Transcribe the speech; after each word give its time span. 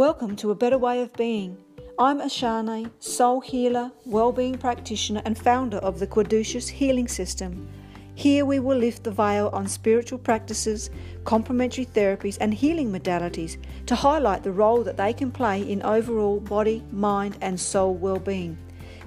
Welcome 0.00 0.34
to 0.36 0.50
A 0.50 0.54
Better 0.54 0.78
Way 0.78 1.02
of 1.02 1.12
Being. 1.12 1.58
I'm 1.98 2.22
Asharnaye, 2.22 2.90
soul 3.00 3.42
healer, 3.42 3.92
well-being 4.06 4.56
practitioner 4.56 5.20
and 5.26 5.36
founder 5.36 5.76
of 5.76 5.98
the 5.98 6.06
Caduceus 6.06 6.68
Healing 6.68 7.06
System. 7.06 7.68
Here 8.14 8.46
we 8.46 8.60
will 8.60 8.78
lift 8.78 9.04
the 9.04 9.10
veil 9.10 9.50
on 9.52 9.68
spiritual 9.68 10.18
practices, 10.18 10.88
complementary 11.24 11.84
therapies 11.84 12.38
and 12.40 12.54
healing 12.54 12.90
modalities 12.90 13.58
to 13.84 13.94
highlight 13.94 14.42
the 14.42 14.52
role 14.52 14.82
that 14.84 14.96
they 14.96 15.12
can 15.12 15.30
play 15.30 15.60
in 15.60 15.82
overall 15.82 16.40
body, 16.40 16.82
mind 16.90 17.36
and 17.42 17.60
soul 17.60 17.92
well-being. 17.92 18.56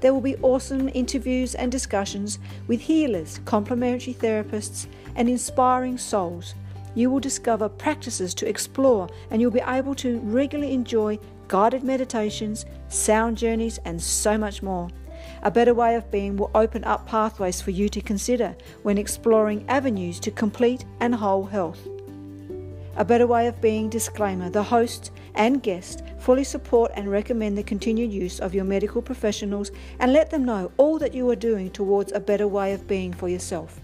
There 0.02 0.14
will 0.14 0.21
be 0.21 0.38
awesome 0.44 0.91
interviews 0.94 1.55
and 1.55 1.71
discussions 1.71 2.38
with 2.68 2.82
healers, 2.82 3.39
complementary 3.46 4.14
therapists 4.14 4.86
and 5.16 5.28
inspiring 5.28 5.98
souls 5.98 6.54
you 6.96 7.10
will 7.10 7.20
discover 7.20 7.70
practices 7.70 8.34
to 8.36 8.48
explore 8.48 9.10
and 9.32 9.42
you'll 9.42 9.52
be 9.52 9.62
able 9.68 9.96
to 9.96 10.20
regularly 10.20 10.74
enjoy 10.74 11.18
guided 11.48 11.84
meditations, 11.84 12.66
sound 12.88 13.38
journeys, 13.38 13.80
and 13.86 14.02
so 14.02 14.38
much 14.38 14.64
more. 14.64 14.90
A 15.44 15.52
better 15.52 15.74
way 15.74 15.96
of 15.96 16.10
being 16.12 16.38
will 16.38 16.52
open 16.56 16.84
up 16.84 17.08
pathways 17.08 17.62
for 17.62 17.72
you 17.72 17.90
to 17.90 18.02
consider 18.02 18.56
when 18.84 18.98
exploring 18.98 19.66
avenues 19.68 20.20
to 20.22 20.32
complete 20.32 20.86
and 21.00 21.16
whole 21.16 21.46
health. 21.46 21.88
A 22.96 23.04
better 23.04 23.26
way 23.26 23.48
of 23.48 23.60
being 23.60 23.90
disclaimer 23.90 24.50
the 24.50 24.62
host 24.62 25.12
and 25.34 25.64
guest 25.64 26.04
fully 26.20 26.44
support 26.44 26.91
and 26.96 27.10
recommend 27.10 27.58
the 27.58 27.64
continued 27.64 28.14
use 28.14 28.40
of 28.40 28.54
your 28.54 28.66
medical 28.66 29.02
professionals 29.02 29.72
and 30.00 30.14
let 30.14 30.30
them 30.30 30.46
know 30.46 30.72
all 30.78 31.00
that 31.00 31.14
you 31.14 31.28
are 31.30 31.36
doing 31.36 31.72
towards 31.72 32.12
a 32.12 32.20
better 32.20 32.48
way 32.48 32.74
of 32.74 32.88
being 32.88 33.12
for 33.12 33.28
yourself. 33.28 33.80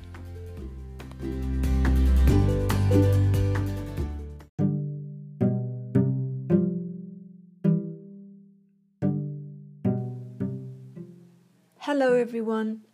Hello, 12.01 12.13
everyone. 12.13 12.85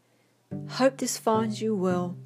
Hope 0.68 0.98
this 0.98 1.16
finds 1.16 1.62
you 1.62 1.76
well. 1.76 2.18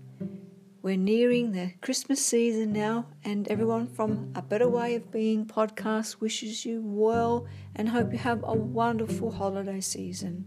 We're 0.82 0.96
nearing 0.96 1.52
the 1.52 1.74
Christmas 1.82 2.26
season 2.26 2.72
now, 2.72 3.08
and 3.26 3.46
everyone 3.50 3.86
from 3.86 4.32
A 4.34 4.42
Better 4.42 4.70
Way 4.70 4.96
of 4.96 5.12
Being 5.12 5.46
podcast 5.46 6.22
wishes 6.22 6.66
you 6.66 6.82
well 6.82 7.46
and 7.76 7.90
hope 7.90 8.14
you 8.14 8.18
have 8.20 8.46
a 8.46 8.54
wonderful 8.54 9.30
holiday 9.30 9.82
season. 9.82 10.46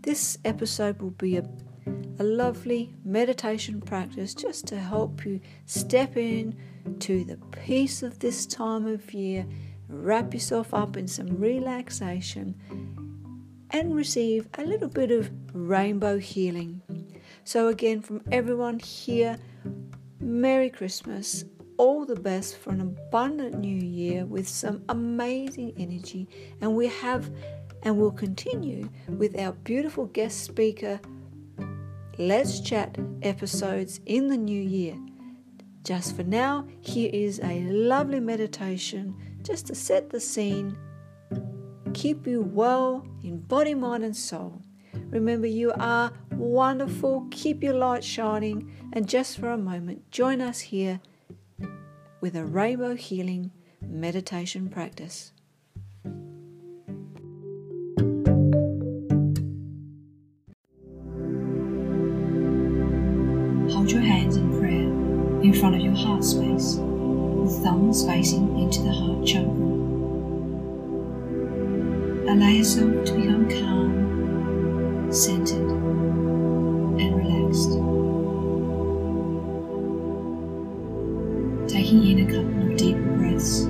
This 0.00 0.38
episode 0.42 1.02
will 1.02 1.10
be 1.10 1.36
a, 1.36 1.46
a 2.18 2.24
lovely 2.24 2.94
meditation 3.04 3.82
practice 3.82 4.32
just 4.32 4.66
to 4.68 4.78
help 4.78 5.26
you 5.26 5.38
step 5.66 6.16
in 6.16 6.56
to 7.00 7.24
the 7.24 7.36
peace 7.52 8.02
of 8.02 8.20
this 8.20 8.46
time 8.46 8.86
of 8.86 9.12
year, 9.12 9.46
wrap 9.86 10.32
yourself 10.32 10.72
up 10.72 10.96
in 10.96 11.06
some 11.06 11.38
relaxation 11.38 12.54
and 13.70 13.94
receive 13.94 14.48
a 14.54 14.64
little 14.64 14.88
bit 14.88 15.10
of 15.10 15.30
rainbow 15.52 16.18
healing. 16.18 16.80
So, 17.44 17.68
again, 17.68 18.02
from 18.02 18.22
everyone 18.30 18.78
here, 18.78 19.38
Merry 20.20 20.70
Christmas, 20.70 21.44
all 21.76 22.04
the 22.04 22.16
best 22.16 22.58
for 22.58 22.70
an 22.70 22.80
abundant 22.80 23.58
new 23.58 23.76
year 23.76 24.26
with 24.26 24.48
some 24.48 24.82
amazing 24.88 25.72
energy. 25.78 26.28
And 26.60 26.74
we 26.74 26.88
have 26.88 27.30
and 27.84 27.96
will 27.96 28.10
continue 28.10 28.90
with 29.08 29.38
our 29.38 29.52
beautiful 29.52 30.06
guest 30.06 30.44
speaker, 30.44 31.00
Let's 32.18 32.60
Chat 32.60 32.98
episodes 33.22 34.00
in 34.06 34.26
the 34.26 34.36
new 34.36 34.60
year. 34.60 34.96
Just 35.84 36.16
for 36.16 36.24
now, 36.24 36.66
here 36.80 37.10
is 37.12 37.40
a 37.42 37.60
lovely 37.62 38.20
meditation 38.20 39.14
just 39.42 39.66
to 39.68 39.74
set 39.74 40.10
the 40.10 40.20
scene 40.20 40.76
keep 41.98 42.28
you 42.28 42.40
well 42.40 43.04
in 43.24 43.40
body, 43.40 43.74
mind, 43.74 44.04
and 44.04 44.16
soul. 44.16 44.62
Remember, 45.10 45.48
you 45.48 45.72
are 45.72 46.12
wonderful. 46.30 47.26
Keep 47.32 47.64
your 47.64 47.74
light 47.74 48.04
shining. 48.04 48.70
And 48.92 49.08
just 49.08 49.36
for 49.36 49.50
a 49.50 49.58
moment, 49.58 50.08
join 50.12 50.40
us 50.40 50.60
here 50.60 51.00
with 52.20 52.36
a 52.36 52.44
rainbow 52.44 52.94
healing 52.94 53.50
meditation 53.82 54.68
practice. 54.68 55.32
Hold 63.72 63.90
your 63.90 64.02
hands 64.02 64.36
in 64.36 64.56
prayer 64.56 65.42
in 65.42 65.52
front 65.52 65.74
of 65.74 65.80
your 65.80 65.94
heart 65.94 66.22
space, 66.22 66.76
with 66.76 67.60
thumbs 67.64 68.06
facing 68.06 68.56
into 68.60 68.82
the 68.82 68.92
heart 68.92 69.26
chakra. 69.26 69.87
Allow 72.28 72.48
yourself 72.50 73.06
to 73.06 73.12
become 73.14 73.48
calm, 73.48 75.10
centered, 75.10 75.70
and 77.00 77.16
relaxed. 77.16 77.72
Taking 81.72 82.04
in 82.06 82.28
a 82.28 82.30
couple 82.30 82.70
of 82.70 82.76
deep 82.76 82.98
breaths, 83.16 83.64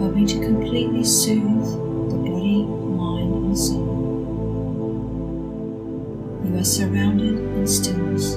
helping 0.00 0.26
to 0.26 0.40
completely 0.40 1.04
soothe 1.04 1.70
the 2.10 2.16
body, 2.16 2.64
mind, 2.64 3.32
and 3.32 3.56
soul. 3.56 3.94
You 6.44 6.58
are 6.58 6.64
surrounded 6.64 7.38
in 7.38 7.66
stillness, 7.68 8.34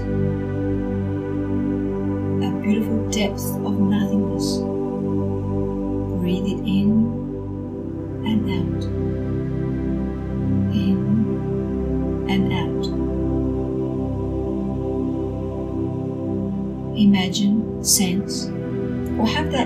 a 2.45 2.51
beautiful 2.61 3.09
depth 3.09 3.43
of 3.65 3.79
nothingness. 3.79 4.69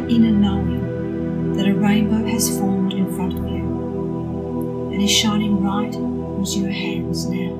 Inner 0.09 0.31
knowing 0.31 1.53
that 1.55 1.67
a 1.67 1.73
rainbow 1.73 2.25
has 2.25 2.57
formed 2.57 2.93
in 2.93 3.13
front 3.15 3.33
of 3.33 3.45
you 3.45 4.89
and 4.91 5.01
is 5.01 5.11
shining 5.11 5.61
right 5.61 5.95
onto 5.95 6.59
your 6.59 6.71
hands 6.71 7.25
now. 7.25 7.53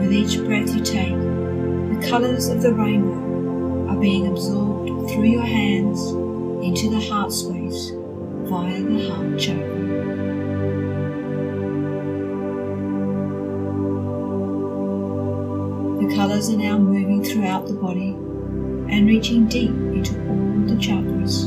With 0.00 0.12
each 0.12 0.38
breath 0.44 0.74
you 0.74 0.82
take, 0.82 1.10
the 1.10 2.06
colours 2.08 2.48
of 2.48 2.62
the 2.62 2.72
rainbow 2.72 3.90
are 3.90 3.96
being 3.96 4.26
absorbed 4.26 5.10
through 5.10 5.28
your 5.28 5.42
hands 5.42 6.00
into 6.64 6.88
the 6.88 7.00
heart 7.00 7.32
space 7.32 7.90
via 8.48 8.82
the 8.82 9.08
heart 9.08 9.38
chakra. 9.38 9.80
The 16.00 16.14
colours 16.16 16.48
are 16.50 16.56
now 16.56 16.78
moving 16.78 17.22
throughout 17.22 17.66
the 17.66 17.74
body 17.74 18.10
and 18.90 19.06
reaching 19.06 19.46
deep 19.46 19.70
into 20.00 20.18
all 20.28 20.66
the 20.66 20.74
chakras. 20.74 21.46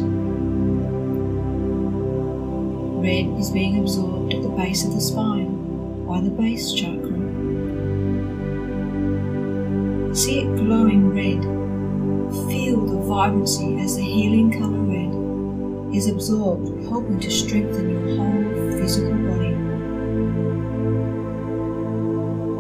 Red 3.02 3.40
is 3.40 3.50
being 3.50 3.80
absorbed 3.80 4.34
at 4.34 4.44
the 4.44 4.50
base 4.50 4.86
of 4.86 4.94
the 4.94 5.02
spine 5.02 6.06
by 6.06 6.22
the 6.22 6.30
base 6.30 6.72
chakra. 6.72 7.18
See 10.16 10.42
it 10.42 10.56
glowing 10.56 11.10
red. 11.10 11.42
Feel 12.48 12.86
the 12.86 13.02
vibrancy 13.08 13.78
as 13.80 13.96
the 13.96 14.04
healing 14.04 14.52
colour 14.52 14.84
red 14.84 15.96
is 15.96 16.08
absorbed, 16.08 16.88
helping 16.88 17.20
to 17.20 17.32
strengthen 17.32 17.90
your 17.90 18.18
whole 18.18 18.80
physical 18.80 19.14
body 19.14 19.54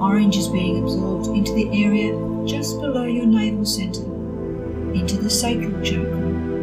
orange 0.03 0.35
is 0.37 0.49
being 0.49 0.83
absorbed 0.83 1.27
into 1.27 1.53
the 1.53 1.85
area 1.85 2.11
just 2.45 2.79
below 2.81 3.05
your 3.05 3.25
navel 3.25 3.65
center, 3.65 4.12
into 4.93 5.17
the 5.17 5.29
sacral 5.29 5.81
chakra. 5.81 6.53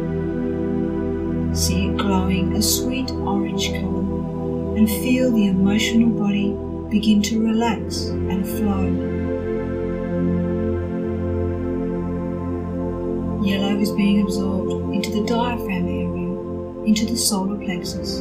See 1.55 1.87
it 1.87 1.97
glowing 1.97 2.55
a 2.55 2.61
sweet 2.61 3.11
orange 3.11 3.69
color 3.71 4.77
and 4.77 4.87
feel 4.87 5.31
the 5.31 5.47
emotional 5.47 6.09
body 6.09 6.55
begin 6.89 7.21
to 7.23 7.41
relax 7.41 8.05
and 8.05 8.47
flow. 8.47 8.87
Yellow 13.43 13.79
is 13.79 13.91
being 13.91 14.21
absorbed 14.21 14.93
into 14.93 15.11
the 15.11 15.25
diaphragm 15.25 15.87
area, 15.87 16.85
into 16.85 17.05
the 17.05 17.17
solar 17.17 17.57
plexus. 17.57 18.19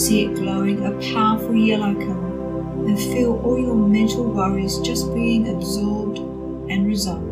See 0.00 0.26
it 0.26 0.34
glowing 0.34 0.84
a 0.84 0.92
powerful 1.12 1.56
yellow 1.56 1.94
color 1.94 2.86
and 2.86 2.98
feel 2.98 3.40
all 3.44 3.58
your 3.58 3.74
mental 3.74 4.24
worries 4.24 4.78
just 4.78 5.12
being 5.12 5.48
absorbed 5.48 6.18
and 6.70 6.86
resolved. 6.86 7.29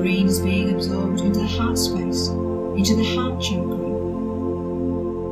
brain 0.00 0.26
is 0.28 0.40
being 0.40 0.70
absorbed 0.70 1.20
into 1.20 1.44
heart 1.44 1.76
space, 1.76 2.28
into 2.28 2.96
the 2.96 3.04
heart 3.14 3.38
chakra. 3.42 3.76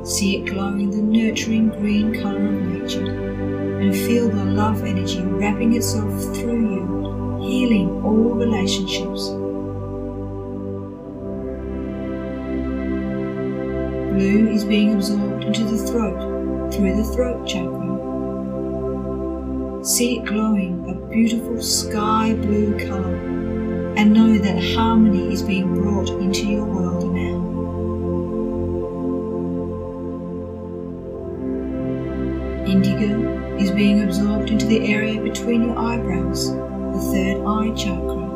See 0.05 0.37
it 0.37 0.45
glowing 0.45 0.91
the 0.91 0.99
nurturing 0.99 1.71
green 1.71 2.13
colour 2.21 2.45
of 2.45 2.53
nature 2.53 3.11
and 3.81 3.95
feel 3.95 4.29
the 4.29 4.45
love 4.45 4.85
energy 4.85 5.23
wrapping 5.23 5.75
itself 5.75 6.13
through 6.37 6.75
you, 6.75 6.85
healing 7.49 7.89
all 8.05 8.35
relationships. 8.35 9.29
Blue 14.13 14.51
is 14.51 14.65
being 14.67 14.93
absorbed 14.95 15.45
into 15.45 15.65
the 15.65 15.79
throat 15.79 16.75
through 16.75 16.95
the 16.95 17.05
throat 17.05 17.47
chakra. 17.49 17.89
See 19.83 20.19
it 20.19 20.27
glowing 20.27 20.85
a 20.91 20.95
beautiful 21.11 21.63
sky 21.63 22.35
blue 22.35 22.79
colour 22.87 23.58
and 23.99 24.13
know 24.13 24.39
that 24.39 24.63
harmony 24.63 25.33
is 25.33 25.43
being 25.43 25.75
brought 25.75 26.09
into 26.09 26.47
your 26.47 26.65
world 26.65 27.13
now. 27.13 27.39
Indigo 32.65 33.57
is 33.57 33.73
being 33.73 34.05
absorbed 34.05 34.51
into 34.51 34.67
the 34.67 34.87
area 34.87 35.21
between 35.21 35.65
your 35.65 35.77
eyebrows, 35.77 36.53
the 36.53 37.01
third 37.11 37.45
eye 37.45 37.75
chakra. 37.75 38.29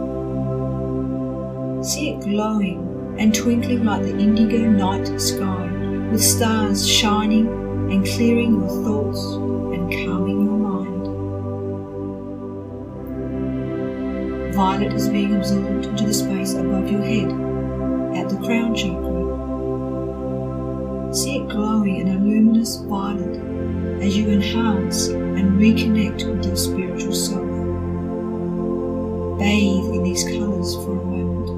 See 1.85 2.11
it 2.11 2.23
glowing 2.23 3.17
and 3.21 3.33
twinkling 3.33 3.85
like 3.85 4.03
the 4.03 4.19
indigo 4.19 4.69
night 4.69 5.21
sky, 5.21 5.69
with 6.11 6.25
stars 6.25 6.89
shining 6.89 7.47
and 7.93 8.05
clearing 8.05 8.55
your 8.55 8.69
thoughts 8.85 9.25
and 9.37 9.93
calming 9.93 10.45
your 10.45 10.59
mind. 10.59 10.92
Violet 14.53 14.93
is 14.93 15.09
being 15.09 15.35
absorbed 15.35 15.87
into 15.87 16.05
the 16.05 16.13
space 16.13 16.53
above 16.53 16.91
your 16.91 17.03
head, 17.03 17.31
at 18.15 18.29
the 18.29 18.37
crown 18.45 18.75
chakra. 18.75 19.23
See 21.15 21.39
it 21.39 21.49
glowing 21.49 21.97
in 21.97 22.09
a 22.09 22.19
luminous 22.19 22.77
violet 22.77 23.41
as 24.03 24.15
you 24.15 24.29
enhance 24.29 25.09
and 25.09 25.59
reconnect 25.59 26.27
with 26.29 26.45
your 26.45 26.57
spiritual 26.57 27.15
self. 27.15 27.49
Bathe 29.39 29.95
in 29.95 30.03
these 30.03 30.25
colours 30.25 30.75
for 30.77 31.01
a 31.01 31.05
moment. 31.05 31.52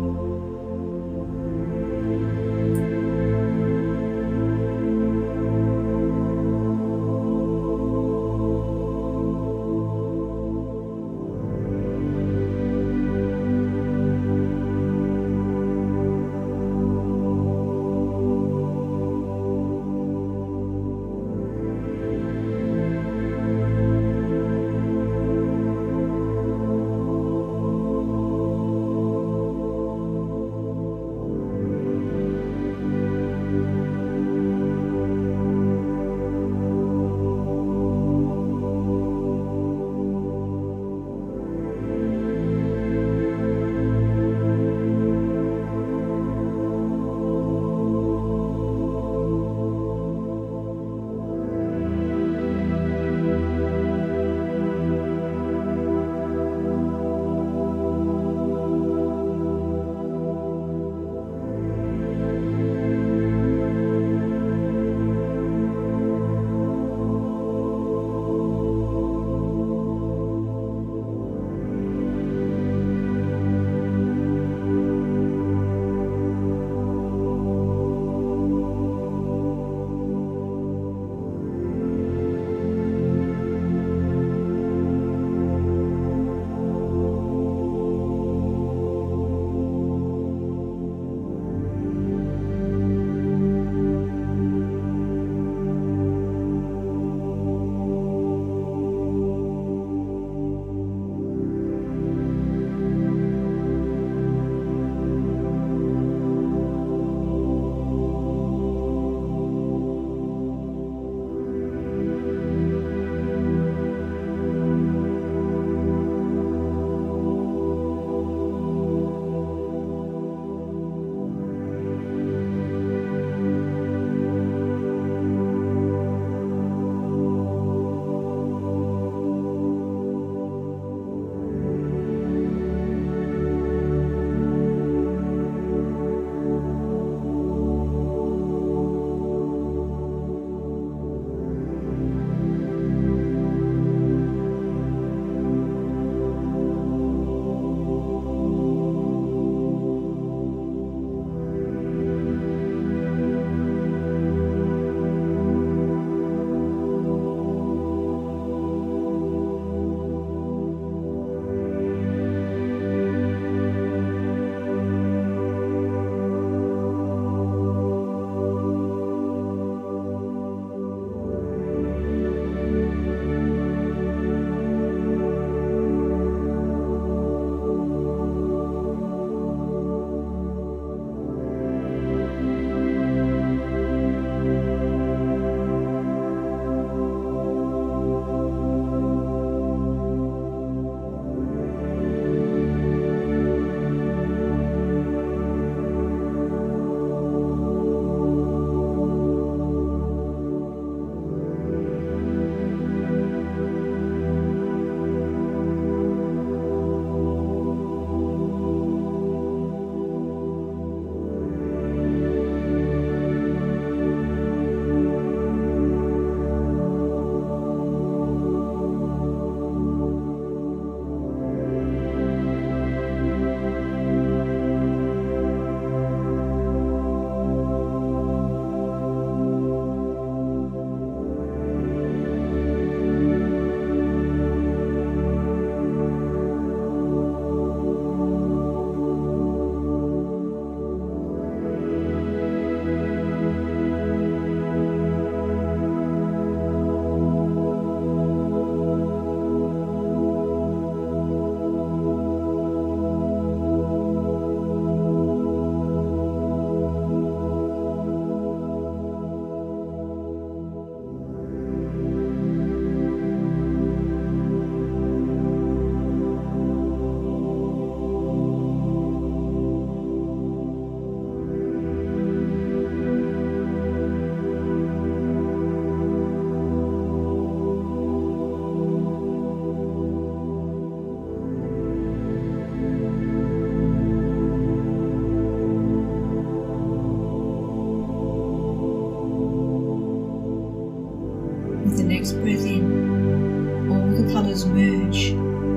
With 291.84 291.98
the 291.98 292.04
next 292.04 292.32
breath 292.32 292.64
in, 292.64 293.90
all 293.90 294.10
the 294.10 294.32
colours 294.32 294.64
merge 294.64 295.34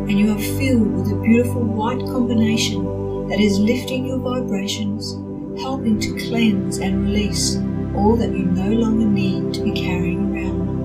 and 0.10 0.18
you 0.18 0.32
are 0.32 0.40
filled 0.40 0.94
with 0.94 1.12
a 1.12 1.22
beautiful 1.22 1.62
white 1.62 2.00
combination 2.00 3.28
that 3.28 3.42
is 3.42 3.60
lifting 3.60 4.06
your 4.06 4.20
vibrations, 4.20 5.18
helping 5.60 6.00
to 6.00 6.16
cleanse 6.28 6.78
and 6.78 7.04
release 7.04 7.58
all 7.94 8.16
that 8.16 8.32
you 8.32 8.46
no 8.46 8.72
longer 8.72 9.06
need 9.06 9.54
to 9.54 9.62
be 9.62 9.72
carrying 9.72 10.34
around. 10.34 10.78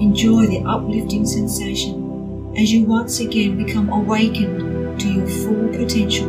Enjoy 0.00 0.46
the 0.46 0.62
uplifting 0.66 1.26
sensation 1.26 2.54
as 2.56 2.72
you 2.72 2.86
once 2.86 3.20
again 3.20 3.62
become 3.62 3.90
awakened 3.90 4.98
to 4.98 5.08
your 5.12 5.26
full 5.26 5.68
potential. 5.68 6.28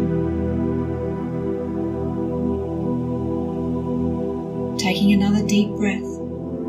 Taking 4.77 5.13
another 5.13 5.45
deep 5.47 5.69
breath, 5.69 6.16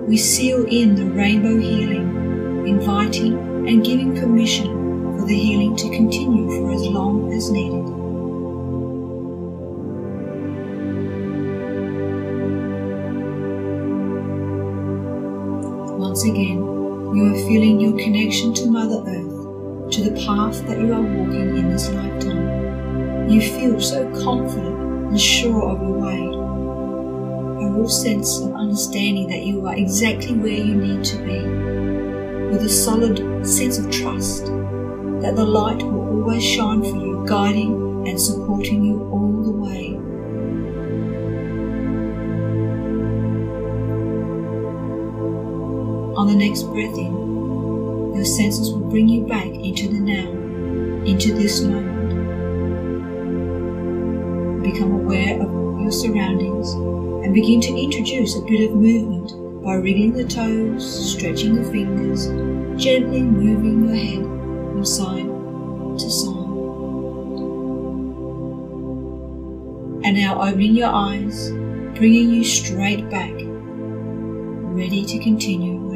we 0.09 0.17
seal 0.17 0.65
in 0.65 0.95
the 0.95 1.05
rainbow 1.05 1.59
healing, 1.59 2.67
inviting 2.67 3.35
and 3.69 3.85
giving 3.85 4.19
permission 4.19 5.19
for 5.19 5.27
the 5.27 5.39
healing 5.39 5.77
to 5.77 5.91
continue 5.91 6.49
for 6.49 6.73
as 6.73 6.87
long 6.87 7.31
as 7.31 7.51
needed. 7.51 7.85
Once 15.99 16.25
again, 16.25 16.57
you 17.15 17.27
are 17.27 17.47
feeling 17.47 17.79
your 17.79 17.99
connection 17.99 18.55
to 18.55 18.71
Mother 18.71 19.05
Earth, 19.07 19.91
to 19.93 20.05
the 20.05 20.25
path 20.25 20.67
that 20.67 20.79
you 20.79 20.91
are 20.91 21.03
walking 21.03 21.59
in 21.59 21.69
this 21.69 21.91
lifetime. 21.91 23.29
You 23.29 23.43
feel 23.43 23.79
so 23.79 24.11
confident 24.25 25.11
and 25.11 25.21
sure 25.21 25.69
of 25.69 25.83
your 25.83 25.99
way. 25.99 26.48
A 27.61 27.71
real 27.71 27.89
sense 27.89 28.39
of 28.39 28.55
understanding 28.55 29.29
that 29.29 29.43
you 29.43 29.67
are 29.67 29.75
exactly 29.75 30.35
where 30.35 30.53
you 30.53 30.75
need 30.75 31.05
to 31.05 31.17
be, 31.19 31.41
with 32.51 32.63
a 32.63 32.69
solid 32.69 33.47
sense 33.47 33.79
of 33.79 33.91
trust 33.91 34.47
that 34.47 35.35
the 35.35 35.45
light 35.45 35.83
will 35.83 36.09
always 36.09 36.45
shine 36.45 36.83
for 36.83 36.97
you, 36.97 37.25
guiding 37.27 38.07
and 38.09 38.21
supporting 38.21 38.85
you 38.85 39.03
all 39.11 39.43
the 39.43 39.51
way. 39.51 39.97
On 46.17 46.27
the 46.29 46.37
next 46.37 46.63
breath 46.63 46.97
in, 46.97 48.15
your 48.15 48.25
senses 48.25 48.73
will 48.73 48.89
bring 48.89 49.09
you 49.09 49.27
back 49.27 49.47
into 49.47 49.89
the 49.89 49.99
now, 49.99 50.31
into 51.05 51.35
this 51.35 51.61
moment. 51.61 52.09
Become 54.63 54.93
aware 54.93 55.43
of 55.43 55.81
your 55.81 55.91
surroundings 55.91 56.75
and 57.25 57.35
begin 57.35 57.61
to 57.61 57.77
introduce 57.77 58.37
a 58.37 58.43
bit 58.43 58.69
of 58.69 58.77
movement 58.77 59.63
by 59.65 59.75
wriggling 59.75 60.13
the 60.13 60.25
toes, 60.25 61.13
stretching 61.13 61.55
the 61.55 61.71
fingers, 61.71 62.27
gently 62.83 63.23
moving 63.23 63.87
your 63.87 63.95
head 63.95 64.23
from 64.23 64.85
side 64.85 65.27
to 65.99 66.11
side. 66.11 66.35
And 70.05 70.17
now 70.17 70.41
opening 70.41 70.77
your 70.77 70.91
eyes, 70.91 71.51
bringing 71.99 72.31
you 72.31 72.45
straight 72.45 73.11
back, 73.11 73.33
ready 73.33 75.05
to 75.05 75.19
continue 75.19 75.88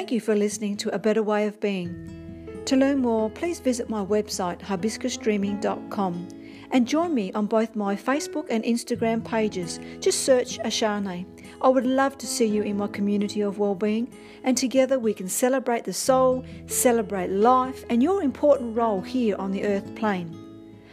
Thank 0.00 0.12
you 0.12 0.20
for 0.22 0.34
listening 0.34 0.78
to 0.78 0.94
A 0.94 0.98
Better 0.98 1.22
Way 1.22 1.46
of 1.46 1.60
Being. 1.60 2.62
To 2.64 2.74
learn 2.74 3.00
more, 3.02 3.28
please 3.28 3.60
visit 3.60 3.90
my 3.90 4.02
website 4.02 4.58
hibiscusdreaming.com 4.60 6.28
and 6.70 6.88
join 6.88 7.14
me 7.14 7.30
on 7.32 7.44
both 7.44 7.76
my 7.76 7.94
Facebook 7.94 8.46
and 8.48 8.64
Instagram 8.64 9.22
pages. 9.22 9.78
Just 9.98 10.24
search 10.24 10.58
Asharnaye. 10.60 11.26
I 11.60 11.68
would 11.68 11.84
love 11.84 12.16
to 12.16 12.26
see 12.26 12.46
you 12.46 12.62
in 12.62 12.78
my 12.78 12.86
community 12.86 13.42
of 13.42 13.58
well-being 13.58 14.10
and 14.42 14.56
together 14.56 14.98
we 14.98 15.12
can 15.12 15.28
celebrate 15.28 15.84
the 15.84 15.92
soul, 15.92 16.46
celebrate 16.66 17.28
life 17.28 17.84
and 17.90 18.02
your 18.02 18.22
important 18.22 18.74
role 18.74 19.02
here 19.02 19.36
on 19.36 19.50
the 19.50 19.66
earth 19.66 19.94
plane. 19.96 20.34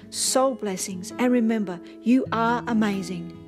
Soul 0.10 0.56
blessings 0.56 1.14
and 1.18 1.32
remember, 1.32 1.80
you 2.02 2.26
are 2.34 2.62
amazing. 2.68 3.47